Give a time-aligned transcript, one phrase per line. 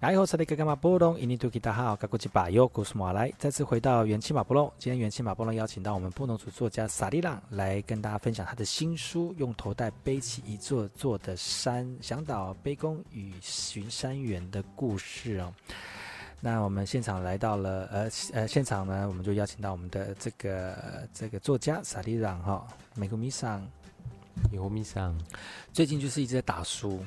[0.00, 4.72] 然后，萨利格干马波隆，印尼土著大号，嘎古吉巴尤古斯马来，再次回到元气马波隆。
[4.78, 15.52] 今天元气马波隆邀请到我们布农族作家萨利朗来跟大家分享他的新书《用头带背起一座座的山：向导卑工与巡山员的故事》哦。
[16.40, 23.68] 那我们现场来到了，呃呃，现场呢，我们就邀请到我们的这个这个作家萨利朗哈，美国米桑，
[24.52, 25.12] 美国米桑，
[25.72, 27.04] 最近就是一直在打书。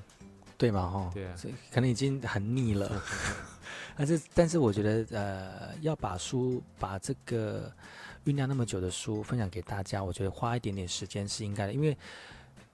[0.61, 1.35] 对嘛哈，对啊，
[1.71, 3.01] 可能已经很腻了，
[3.97, 7.73] 但是但是我觉得呃，要把书把这个
[8.25, 11.97] 酝酿那么久的书分享给大家，我觉得花一点点时间是应该的，因为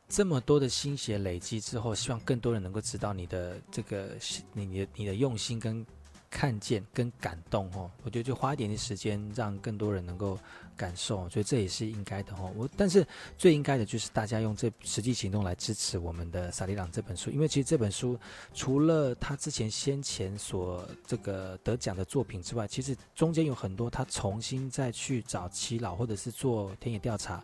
[0.10, 4.10] 这么多的心血累积之后，希望更多人能够知道你的这个
[4.52, 5.86] 你你的你的用心跟。
[6.30, 10.38] 看见跟感动哦，我觉得就花一点点时间，让更多人能够
[10.76, 12.52] 感受，所以这也是应该的哦。
[12.56, 13.06] 我但是
[13.38, 18.20] 最应该的就是大家用这实际行动来支持我们的萨利朗这本书，因为其实这本书
[18.54, 27.44] 除了他之前先前所这个得奖的作品之外，其实中间有很多他重新再去找耆老或者是做田野调查。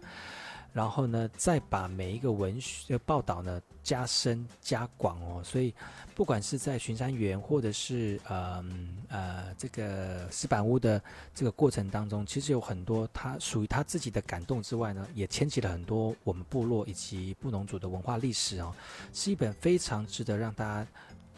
[0.74, 5.74] 然后呢，再把每一个文学报道呢加深加广哦，所以
[6.16, 8.66] 不管是在巡山员，或者是呃
[9.08, 11.02] 呃这个石板屋的
[11.34, 18.74] 这个过程当中，其实有很多他属于他自己的感动之外呢，也牵起了很多我们部落以及布农族的文化历史哦，
[19.14, 20.88] 是一本非常值得让大家。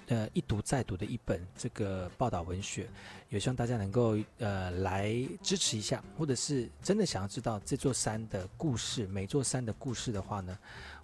[0.08, 2.88] 呃，一读再读的一本这个报道文学，
[3.30, 10.56] 也希望大家能够呃来支持一下，或者是真的想要知道这座山的故事，每座山的故事的话呢，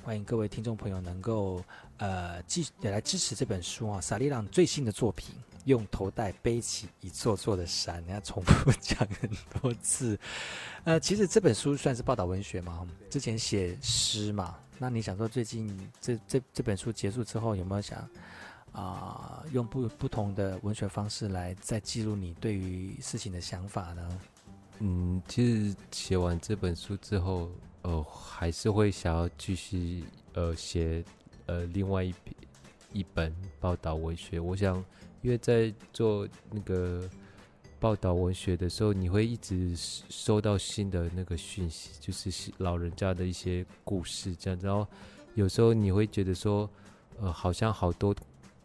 [0.03, 1.63] 欢迎各位听众朋友能够
[1.97, 5.33] 呃继也来支持这本书啊，萨利朗最新的作品，
[5.66, 9.27] 用头带背起一座座的山，你要重复 讲很
[9.59, 10.16] 多次。
[10.83, 18.07] 呃，其实这本书算是报道文学嘛，之前写诗嘛，那你想说最近这这这本书结束之后有没有想？
[18.72, 24.19] 啊、用不不同的文学方式来再记录你对于事情的想法呢？
[24.79, 27.51] 嗯，其实写完这本书之后，
[27.81, 31.03] 呃，还是会想要继续呃写
[31.47, 32.13] 呃另外一
[32.94, 34.40] 一本报道文学。
[34.40, 34.84] 我想，
[35.22, 37.09] 因为在做那个
[37.78, 44.66] 报道文学的时候，你会一直收到新的那个讯息，就是老人家的一些故事这样子。
[44.66, 44.88] 然后
[45.35, 46.69] 有时候你会觉得说，
[47.19, 48.16] 呃，好像好多。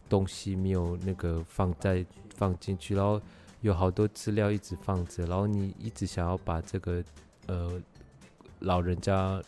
[0.09, 3.21] 东西没有那个放在放进去，然后
[3.61, 7.03] 有好多资料一直放着，然后你一直想要把这个
[7.47, 7.81] 呃
[8.59, 9.41] 老人家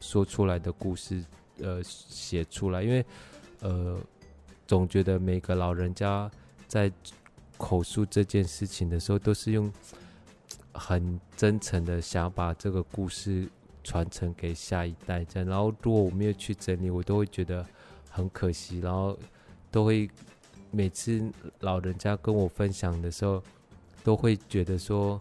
[0.00, 1.24] 说出来的故事
[1.60, 3.04] 呃写出来，因为
[3.60, 3.98] 呃
[4.66, 6.30] 总觉得每个老人家
[6.66, 6.90] 在
[7.56, 9.70] 口述这件事情的时候，都是用
[10.72, 13.48] 很真诚的想把这个故事
[13.84, 15.48] 传承给下一代，这样。
[15.48, 17.64] 然后如果我没有去整理，我都会觉得
[18.10, 19.18] 很可惜，然后。
[19.72, 20.08] 都会
[20.70, 21.28] 每次
[21.60, 23.42] 老人家跟我分享的时候，
[24.04, 25.20] 都会觉得说，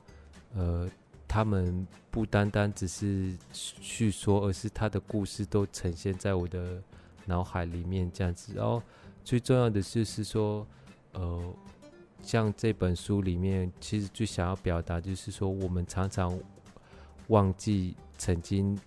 [0.53, 0.87] 呃，
[1.27, 6.83] 他们不单单只是叙说，而是他的故事都呈现在我的
[7.25, 8.53] 脑海里面这样子。
[8.53, 8.83] 然后
[9.23, 10.67] 最重要的就是说，
[11.13, 11.53] 呃，
[12.21, 16.37] 像这本书里面，其实最想要表达就是说，我们常常
[17.27, 18.77] 忘记曾经。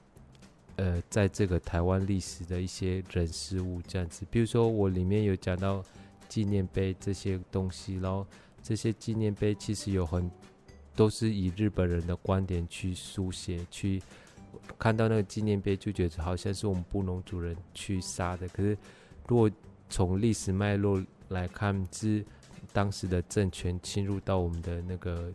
[0.76, 5.84] 呃，在这个台湾历史的一些人事物这样子，比如说我里面有讲到
[6.28, 8.26] 纪念碑这些东西，然后
[8.60, 10.28] 这些纪念碑其实有很
[10.96, 14.02] 都是以日本人的观点去书写，去
[14.76, 18.76] 看到那个纪念碑就觉得好像是我们布农族人去杀的，可是
[19.28, 19.48] 如果
[19.88, 22.24] 从历史脉络来看，是
[22.72, 25.32] 当时的政权侵入到我们的那个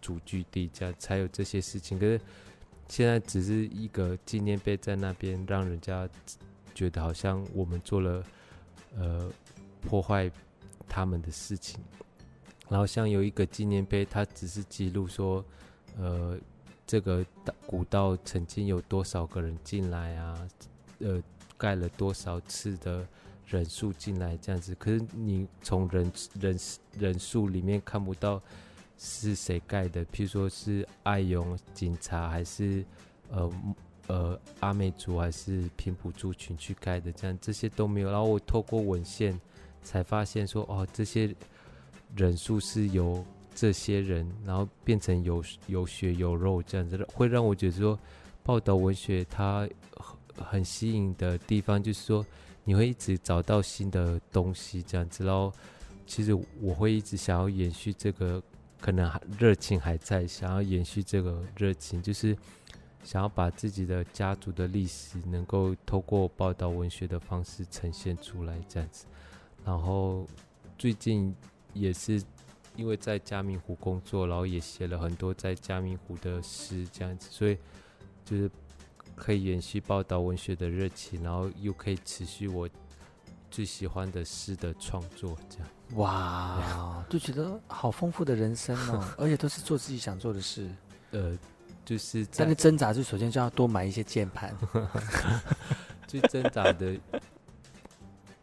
[0.00, 2.20] 祖居地，这样才有这些事情，可是。
[2.88, 6.08] 现在只是一个纪念碑在那边，让人家
[6.74, 8.24] 觉得好像我们做了
[8.96, 9.30] 呃
[9.82, 10.30] 破坏
[10.88, 11.80] 他们的事情。
[12.68, 15.44] 然后像有一个纪念碑，它只是记录说，
[15.98, 16.38] 呃，
[16.86, 17.24] 这个
[17.66, 20.48] 古道曾经有多少个人进来啊，
[21.00, 21.22] 呃，
[21.56, 23.06] 盖了多少次的
[23.46, 24.74] 人数进来这样子。
[24.76, 26.58] 可是你从人人
[26.98, 28.40] 人数里面看不到。
[28.98, 30.04] 是谁盖的？
[30.06, 32.82] 譬如说是爱勇警察，还是
[33.30, 33.52] 呃
[34.06, 37.12] 呃阿美族，还是平埔族群去盖的？
[37.12, 38.10] 这样这些都没有。
[38.10, 39.38] 然后我透过文献
[39.82, 41.34] 才发现说，哦，这些
[42.16, 43.22] 人数是由
[43.54, 47.98] 这些人，然后变成有有血有肉这样子，会让我觉得说，
[48.42, 49.68] 报道文学它
[50.36, 52.24] 很吸引的地方，就是说
[52.64, 55.22] 你会一直找到新的东西这样子。
[55.22, 55.52] 然后
[56.06, 56.32] 其实
[56.62, 58.42] 我会一直想要延续这个。
[58.86, 62.38] 可能热情还在，想要延续这个热情，就是
[63.02, 69.06] 想要把自己的家族的历史能够透过报道文学的方式呈现出来，这样子。
[69.64, 70.24] 然后
[70.78, 71.34] 最近
[71.72, 72.22] 也是
[72.76, 77.58] 因为在嘉明湖工作，然后也写了很多在嘉明湖的诗，这样子，所以
[78.24, 78.48] 就是
[79.16, 82.70] 可以延续报道文学的热情，然后又可以持续我
[83.56, 85.68] 最喜欢的诗的创作，这样。
[85.94, 90.68] 哇，就觉得好丰富的人生哦， 而且都是做自己想做的事。
[91.12, 91.38] 呃，
[91.82, 94.54] 就是在那挣扎，就首先就要多买一些键盘。
[96.06, 97.00] 最挣扎的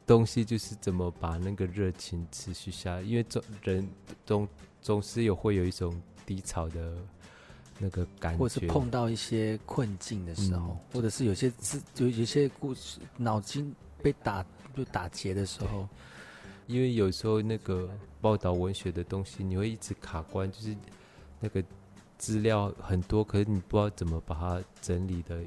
[0.04, 3.88] 东西就是怎么把那个热情持续下来，因为总人
[4.26, 4.48] 总
[4.82, 5.96] 总是有会有一种
[6.26, 6.98] 低潮的
[7.78, 14.44] 那个感觉，或是碰到一些困境的时候，嗯、或者是有些自有有些故事脑筋被打
[14.76, 15.88] 就打结的时候，
[16.68, 17.90] 因为有时候那个
[18.20, 20.76] 报道文学的东西，你会一直卡关，就是
[21.40, 21.64] 那个
[22.18, 25.42] 资料很多，可是你不知道怎么把它整理的。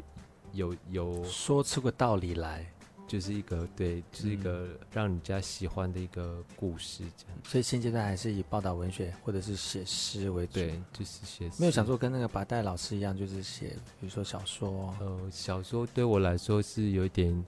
[0.52, 2.66] 有有说出个道理来，
[3.06, 7.36] 就是一个对，就是一个让人家喜欢的一个故事这样。
[7.36, 11.56] 嗯、所以现阶段还是以报道文学或者是写诗为主，对，就是写诗。
[11.58, 14.94] 没有想说跟那个白带老师一样，就是写比如说小说。
[14.98, 17.44] 呃，小说对我来说是有一点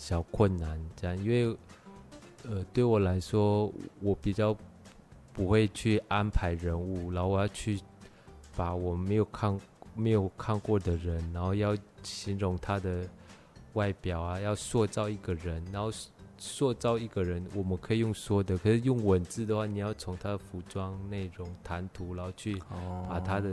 [0.00, 1.56] 小困难，这样，因为
[2.48, 3.70] 呃，对我来说，
[4.00, 4.56] 我比较
[5.34, 7.78] 不会去安排人物，然后我要去
[8.56, 9.60] 把我没有看。
[9.96, 13.04] 没有看过的人，然后要形容他的
[13.74, 15.90] 外表啊，要塑造一个人，然后
[16.38, 22.54] 塑造一个人，我们可以用说的，可是用文字的话，你要从他的服装、内容、谈吐，然后去
[23.08, 23.50] 把他的、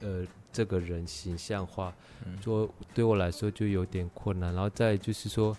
[0.00, 1.92] 呃这个人形象化，
[2.40, 4.54] 说对我来说就有点困难。
[4.54, 5.54] 然后再就是说，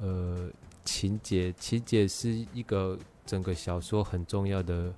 [0.00, 0.50] 呃，
[0.84, 4.92] 情节，情节是一个整个小说很重要的。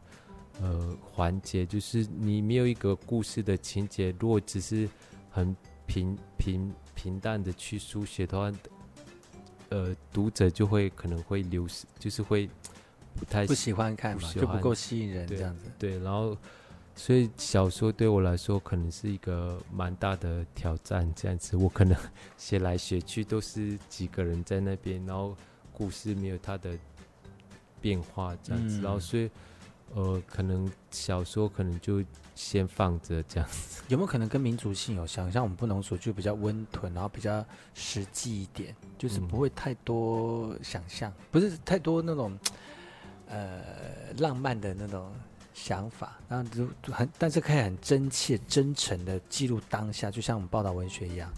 [0.61, 4.87] 呃，环节就是你没有一个故事的情节，如果只是
[5.31, 5.57] 很
[5.87, 8.53] 平平平淡的去书写的话，
[9.71, 12.49] 呃，读者就会可能会流失，就是会
[13.15, 15.73] 不太不喜欢看嘛，就不够吸引人这样子。
[15.79, 16.37] 对，然后
[16.95, 21.97] 所以小说对我来说可能是一个蛮大的挑战，这样子，我可能
[22.37, 25.37] 写来写去都是几个人在那边，然后
[25.73, 26.77] 故事没有它的
[27.81, 29.31] 变化这样子，嗯、然后所以。
[29.95, 32.03] 呃，可能小说可能就
[32.35, 33.83] 先放着这样子。
[33.89, 35.31] 有没有可能跟民族性有像？
[35.31, 42.39] 像我们不能说就比较温吞，然后比较实际一点，就是不会太多想象，嗯、不是太多那种
[43.29, 43.61] 呃
[44.17, 45.13] 浪漫的那种
[45.55, 51.31] 想法，然后就很，但是可以很真切、真诚的记录当下，就像我们报道文学一样。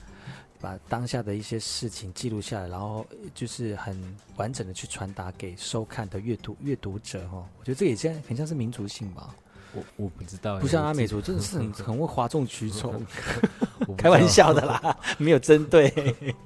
[0.61, 7.47] 把当下的一些事情记录下来，然后就是很完整的去传达给收看的阅读阅读者哈。
[7.59, 9.35] 我觉得这也像很像是民族性吧。
[9.75, 13.05] 我我不知道，不像阿美族，真的是 很很会哗众取宠。
[13.99, 15.93] 开玩笑的啦， 没有针对。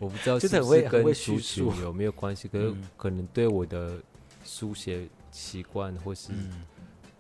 [0.01, 4.03] 我不知道是很会跟书写有没有关系，可是可能对我的
[4.45, 6.33] 书写习惯或是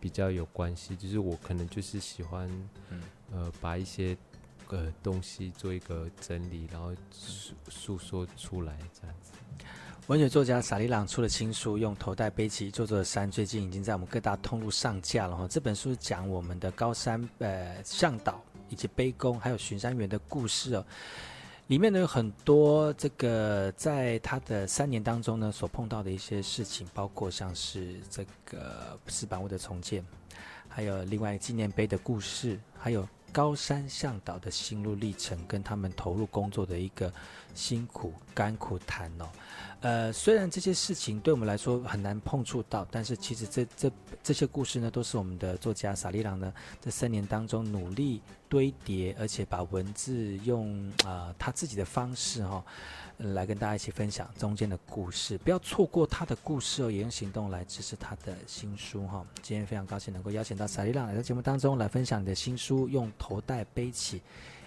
[0.00, 0.96] 比较有关系。
[0.96, 2.50] 就是我可能就是喜欢
[3.32, 4.16] 呃把一些。
[4.70, 9.32] 呃东西做一个整理，然后诉诉说出来，这样子。
[10.08, 15.48] 文学作家萨利朗出了新书，用头戴背起一座座的山，最近已经在我们各大通路上架了哈。
[15.48, 20.84] 这本书讲我们的高山呃向导以及背弓，还有巡山员的故事哦。
[21.68, 30.04] 里面呢有很多这个在他的三年当中呢所碰到的一些事情，包括像是这个石板屋的重建，
[30.68, 33.08] 还有另外纪念碑的故事，还有。
[33.30, 37.12] 高山向导的心路历程，跟他们投入工作的一个
[37.54, 39.28] 辛苦甘苦谈哦。
[39.80, 52.64] 呃，虽然这些事情对我们来说很难碰触到，但是其实这这这些故事呢，都是我们的作家萨利朗呢这三年当中努力堆叠，而且把文字用啊、呃、他自己的方式哈、哦。
[53.34, 59.26] 来跟大家一起分享中间的故事，不要错过他的故事哦，也用行动来支持他的新书哈。
[59.42, 64.22] 今天非常高兴能够邀请到萨利朗来到节目当中来分享你的新书，用头戴背起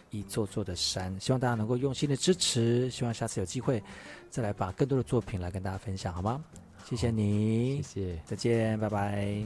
[0.09, 3.81] 一座座的山，希望大家能够用心的支持，希望下次有机会
[4.29, 6.43] 再来把更多的作品来跟大家分享，好吗？
[6.83, 9.45] 谢谢你，谢谢，再见，拜拜。